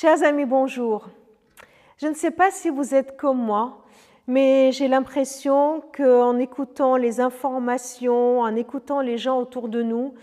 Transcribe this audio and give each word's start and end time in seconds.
Chers 0.00 0.22
amis, 0.22 0.46
bonjour. 0.46 1.10
Je 1.98 2.06
ne 2.06 2.14
sais 2.14 2.30
pas 2.30 2.50
si 2.50 2.70
vous 2.70 2.94
êtes 2.94 3.18
comme 3.18 3.36
moi, 3.36 3.84
mais 4.26 4.72
j'ai 4.72 4.88
l'impression 4.88 5.82
qu'en 5.94 6.38
écoutant 6.38 6.96
les 6.96 7.20
informations, 7.20 8.40
en 8.40 8.56
écoutant 8.56 9.02
les 9.02 9.18
gens 9.18 9.38
autour 9.38 9.68
de 9.68 9.82
nous, 9.82 10.14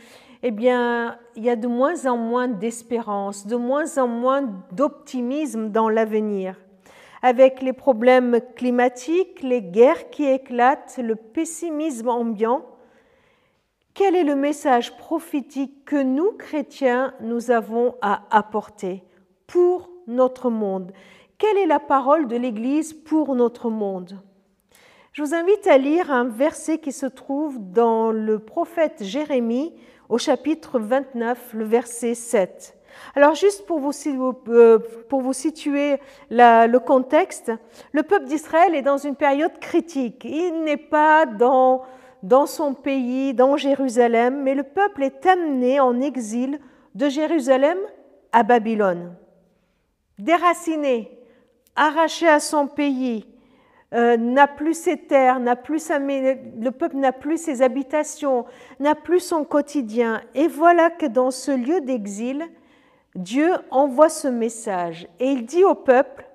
eh 0.41 0.49
bien, 0.49 1.19
il 1.35 1.43
y 1.43 1.49
a 1.51 1.55
de 1.55 1.67
moins 1.67 2.07
en 2.07 2.17
moins 2.17 2.47
d'espérance, 2.47 3.45
de 3.45 3.55
moins 3.55 3.99
en 3.99 4.07
moins 4.07 4.49
d'optimisme 4.71 5.69
dans 5.69 5.89
l'avenir. 5.89 6.55
Avec 7.21 7.61
les 7.61 7.73
problèmes 7.73 8.39
climatiques, 8.55 9.43
les 9.43 9.61
guerres 9.61 10.09
qui 10.09 10.25
éclatent, 10.25 10.97
le 10.97 11.15
pessimisme 11.15 12.09
ambiant, 12.09 12.65
quel 13.93 14.15
est 14.15 14.23
le 14.23 14.35
message 14.35 14.97
prophétique 14.97 15.85
que 15.85 16.01
nous, 16.01 16.31
chrétiens, 16.31 17.13
nous 17.21 17.51
avons 17.51 17.93
à 18.01 18.23
apporter? 18.35 19.03
Pour 19.47 19.89
notre 20.07 20.49
monde 20.49 20.91
Quelle 21.37 21.57
est 21.57 21.65
la 21.65 21.79
parole 21.79 22.27
de 22.27 22.35
l'Église 22.35 22.93
pour 22.93 23.35
notre 23.35 23.69
monde? 23.69 24.19
Je 25.13 25.23
vous 25.23 25.33
invite 25.33 25.65
à 25.65 25.77
lire 25.77 26.11
un 26.11 26.25
verset 26.25 26.77
qui 26.77 26.91
se 26.91 27.07
trouve 27.07 27.57
dans 27.71 28.11
le 28.11 28.37
prophète 28.37 29.03
Jérémie 29.03 29.73
au 30.09 30.17
chapitre 30.17 30.79
29, 30.79 31.53
le 31.53 31.65
verset 31.65 32.13
7. 32.13 32.77
Alors 33.15 33.33
juste 33.33 33.65
pour 33.65 33.79
vous, 33.79 33.91
euh, 34.49 34.79
situer 35.31 35.97
le 36.29 36.77
contexte, 36.77 37.51
le 37.93 38.03
peuple 38.03 38.25
d'Israël 38.25 38.75
est 38.75 38.81
dans 38.81 38.97
une 38.97 39.15
période 39.15 39.57
critique. 39.59 40.23
Il 40.23 40.63
n'est 40.63 40.77
pas 40.77 41.25
dans 41.25 42.45
son 42.45 42.73
pays, 42.73 43.33
dans 43.33 43.57
Jérusalem, 43.57 44.43
mais 44.43 44.55
le 44.55 44.63
peuple 44.63 45.03
est 45.03 45.25
amené 45.25 45.79
en 45.79 45.99
exil 45.99 46.59
de 46.95 47.09
Jérusalem 47.09 47.77
à 48.31 48.43
Babylone. 48.43 49.15
Déraciné, 50.19 51.19
arraché 51.75 52.27
à 52.27 52.39
son 52.39 52.67
pays, 52.67 53.25
euh, 53.93 54.17
n'a 54.17 54.47
plus 54.47 54.73
ses 54.73 54.97
terres, 54.97 55.39
n'a 55.39 55.55
plus 55.55 55.89
le 55.89 56.69
peuple 56.71 56.97
n'a 56.97 57.13
plus 57.13 57.37
ses 57.37 57.61
habitations, 57.61 58.45
n'a 58.79 58.95
plus 58.95 59.21
son 59.21 59.45
quotidien. 59.45 60.21
Et 60.35 60.47
voilà 60.47 60.89
que 60.89 61.05
dans 61.05 61.31
ce 61.31 61.51
lieu 61.51 61.79
d'exil, 61.81 62.43
Dieu 63.15 63.51
envoie 63.71 64.09
ce 64.09 64.27
message 64.27 65.07
et 65.19 65.27
il 65.31 65.45
dit 65.45 65.63
au 65.63 65.73
peuple, 65.73 66.27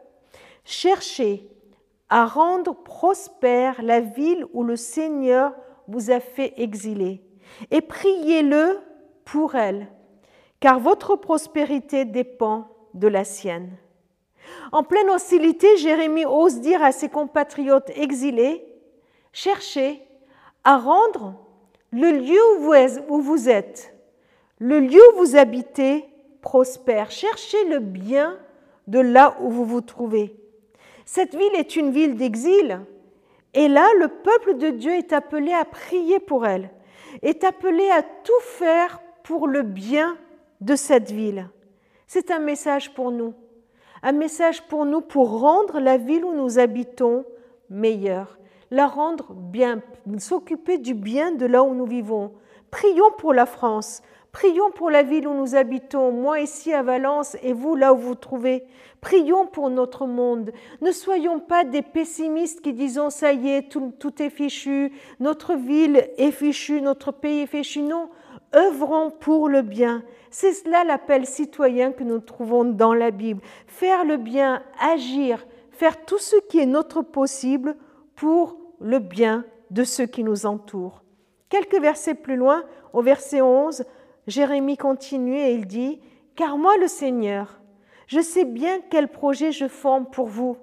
cherchez 0.65 1.49
à 2.09 2.25
rendre 2.25 2.75
prospère 2.75 3.83
la 3.83 4.01
ville 4.01 4.47
où 4.53 4.65
le 4.65 4.77
Seigneur 4.77 5.55
vous 5.89 6.11
a 6.11 6.21
fait 6.21 6.55
exiler 6.57 7.23
et 7.71 7.83
priez-le 7.83 8.81
pour 9.25 9.55
elle, 9.55 9.89
car 10.59 10.81
votre 10.81 11.17
prospérité 11.17 12.05
dépend 12.05 12.72
de 12.95 13.09
la 13.09 13.25
sienne. 13.25 13.71
En 14.73 14.83
pleine 14.83 15.11
hostilité, 15.11 15.77
Jérémie 15.77 16.27
ose 16.27 16.61
dire 16.61 16.83
à 16.83 16.93
ses 16.93 17.09
compatriotes 17.09 17.91
exilés, 17.97 18.65
cherchez 19.33 20.03
à 20.65 20.79
rendre 20.79 21.35
le 21.91 22.11
lieu 22.11 22.41
où 23.09 23.21
vous 23.21 23.49
êtes, 23.49 23.95
le 24.59 24.81
lieu 24.81 25.01
où 25.13 25.19
vous 25.19 25.37
habitez, 25.37 26.05
prospère. 26.41 27.11
Cherchez 27.11 27.65
le 27.69 27.79
bien 27.79 28.39
de 28.87 28.99
là 28.99 29.37
où 29.41 29.51
vous 29.51 29.65
vous 29.65 29.81
trouvez. 29.81 30.35
Cette 31.05 31.35
ville 31.35 31.55
est 31.55 31.77
une 31.77 31.91
ville 31.91 32.17
d'exil, 32.17 32.81
et 33.55 33.69
là, 33.69 33.87
le 33.99 34.09
peuple 34.09 34.57
de 34.57 34.71
Dieu 34.71 34.93
est 34.93 35.13
appelé 35.13 35.53
à 35.53 35.65
prier 35.65 36.21
pour 36.21 36.47
elle, 36.47 36.71
est 37.23 37.45
appelé 37.45 37.91
à 37.91 38.03
tout 38.03 38.41
faire 38.41 39.01
pour 39.23 39.47
le 39.47 39.63
bien 39.63 40.17
de 40.61 40.75
cette 40.75 41.11
ville. 41.11 41.49
C'est 42.15 42.31
un 42.31 42.41
message 42.41 42.93
pour 42.93 43.11
nous 43.11 43.33
un 44.03 44.13
message 44.13 44.61
pour 44.69 44.85
nous 44.85 45.01
pour 45.01 45.41
rendre 45.41 45.81
la 45.81 45.97
ville 45.97 46.27
où 46.27 46.35
nous 46.35 46.59
habitons 46.59 47.25
meilleure, 47.71 48.39
la 48.71 48.87
rendre 48.87 49.33
bien, 49.33 49.81
s'occuper 50.19 50.77
du 50.77 50.93
bien 50.93 51.33
de 51.33 51.47
là 51.47 51.63
où 51.63 51.75
nous 51.75 51.87
vivons. 51.87 52.33
Prions 52.71 53.11
pour 53.17 53.33
la 53.33 53.47
France, 53.47 54.03
prions 54.31 54.71
pour 54.73 54.91
la 54.91 55.03
ville 55.03 55.27
où 55.27 55.33
nous 55.33 55.55
habitons, 55.55 56.13
moi 56.13 56.41
ici 56.41 56.75
à 56.75 56.83
Valence 56.83 57.35
et 57.43 57.55
vous 57.55 57.77
là 57.77 57.95
où 57.95 57.97
vous 57.97 58.09
vous 58.09 58.15
trouvez. 58.15 58.67
Prions 59.01 59.47
pour 59.47 59.71
notre 59.71 60.05
monde. 60.05 60.53
Ne 60.83 60.93
soyons 60.93 61.41
pas 61.41 61.65
des 61.65 61.81
pessimistes 61.81 62.61
qui 62.61 62.75
disons 62.75 63.09
ça 63.09 63.33
y 63.33 63.49
est, 63.49 63.71
tout, 63.71 63.95
tout 63.99 64.21
est 64.23 64.29
fichu, 64.29 64.93
notre 65.19 65.55
ville 65.55 66.11
est 66.19 66.31
fichue, 66.31 66.83
notre 66.83 67.11
pays 67.11 67.41
est 67.41 67.47
fichu. 67.47 67.81
Non, 67.81 68.11
œuvrons 68.55 69.11
pour 69.11 69.49
le 69.49 69.63
bien. 69.63 70.03
C'est 70.31 70.53
cela 70.53 70.85
l'appel 70.85 71.27
citoyen 71.27 71.93
que 71.93 72.05
nous 72.05 72.21
trouvons 72.21 72.65
dans 72.65 72.95
la 72.95 73.11
Bible. 73.11 73.43
Faire 73.67 74.05
le 74.05 74.17
bien, 74.17 74.63
agir, 74.81 75.47
faire 75.71 76.05
tout 76.05 76.19
ce 76.19 76.37
qui 76.49 76.59
est 76.59 76.67
notre 76.67 77.03
possible 77.03 77.77
pour 78.15 78.57
le 78.81 78.99
bien 78.99 79.45
de 79.71 79.85
ceux 79.85 80.07
qui 80.07 80.25
nous 80.25 80.47
entourent. 80.47 81.03
Quelques 81.49 81.81
versets 81.81 82.15
plus 82.15 82.37
loin, 82.37 82.65
au 82.93 83.03
verset 83.03 83.43
11, 83.43 83.85
Jérémie 84.27 84.77
continue 84.77 85.37
et 85.37 85.53
il 85.53 85.67
dit, 85.67 86.01
Car 86.35 86.57
moi 86.57 86.77
le 86.79 86.89
Seigneur, 86.89 87.61
je 88.07 88.21
sais 88.21 88.45
bien 88.45 88.81
quel 88.91 89.09
projet 89.09 89.53
je 89.53 89.69
forme 89.69 90.07
pour 90.07 90.27
vous, 90.27 90.57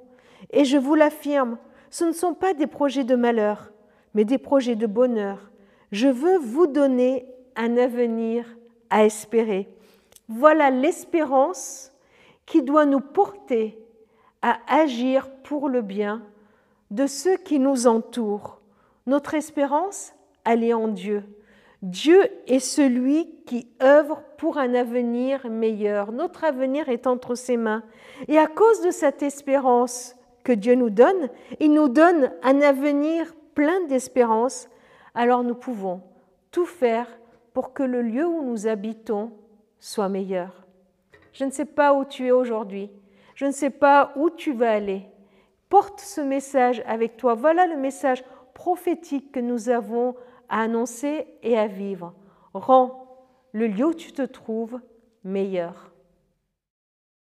et 0.51 0.65
je 0.65 0.77
vous 0.77 0.95
l'affirme, 0.95 1.57
ce 1.89 2.05
ne 2.05 2.11
sont 2.11 2.33
pas 2.33 2.53
des 2.53 2.67
projets 2.67 3.03
de 3.03 3.15
malheur, 3.15 3.71
mais 4.13 4.25
des 4.25 4.37
projets 4.37 4.75
de 4.75 4.87
bonheur. 4.87 5.51
Je 5.91 6.07
veux 6.07 6.37
vous 6.37 6.67
donner 6.67 7.25
un 7.59 7.77
avenir 7.77 8.45
à 8.89 9.05
espérer. 9.05 9.67
Voilà 10.29 10.71
l'espérance 10.71 11.91
qui 12.45 12.63
doit 12.63 12.85
nous 12.85 13.01
porter 13.01 13.77
à 14.41 14.57
agir 14.67 15.29
pour 15.43 15.67
le 15.67 15.81
bien 15.81 16.23
de 16.89 17.05
ceux 17.05 17.35
qui 17.35 17.59
nous 17.59 17.85
entourent. 17.85 18.61
Notre 19.05 19.35
espérance, 19.35 20.13
elle 20.45 20.63
est 20.63 20.73
en 20.73 20.87
Dieu. 20.87 21.23
Dieu 21.81 22.19
est 22.47 22.59
celui 22.59 23.29
qui 23.45 23.67
œuvre 23.83 24.23
pour 24.37 24.57
un 24.57 24.73
avenir 24.73 25.49
meilleur. 25.49 26.13
Notre 26.13 26.45
avenir 26.45 26.87
est 26.87 27.07
entre 27.07 27.35
ses 27.35 27.57
mains. 27.57 27.83
Et 28.29 28.37
à 28.37 28.47
cause 28.47 28.81
de 28.81 28.91
cette 28.91 29.21
espérance 29.21 30.15
que 30.45 30.53
Dieu 30.53 30.75
nous 30.75 30.89
donne, 30.89 31.29
il 31.59 31.73
nous 31.73 31.89
donne 31.89 32.31
un 32.41 32.61
avenir 32.61 33.33
plein 33.53 33.81
d'espérance, 33.87 34.69
alors 35.13 35.43
nous 35.43 35.55
pouvons 35.55 36.01
tout 36.51 36.65
faire 36.65 37.07
pour 37.53 37.73
que 37.73 37.83
le 37.83 38.01
lieu 38.01 38.25
où 38.25 38.43
nous 38.43 38.67
habitons 38.67 39.31
soit 39.79 40.09
meilleur. 40.09 40.65
Je 41.33 41.45
ne 41.45 41.51
sais 41.51 41.65
pas 41.65 41.93
où 41.93 42.05
tu 42.05 42.27
es 42.27 42.31
aujourd'hui, 42.31 42.89
je 43.35 43.45
ne 43.45 43.51
sais 43.51 43.69
pas 43.69 44.11
où 44.15 44.29
tu 44.29 44.53
vas 44.53 44.71
aller. 44.71 45.05
Porte 45.69 45.99
ce 45.99 46.21
message 46.21 46.83
avec 46.85 47.15
toi. 47.15 47.35
Voilà 47.35 47.67
le 47.67 47.77
message 47.77 48.23
prophétique 48.53 49.31
que 49.31 49.39
nous 49.39 49.69
avons 49.69 50.15
à 50.49 50.61
annoncer 50.61 51.27
et 51.43 51.57
à 51.57 51.67
vivre. 51.67 52.13
Rends 52.53 53.07
le 53.51 53.67
lieu 53.67 53.85
où 53.85 53.93
tu 53.93 54.11
te 54.11 54.23
trouves 54.23 54.79
meilleur. 55.23 55.88